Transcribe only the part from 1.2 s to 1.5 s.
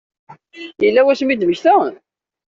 i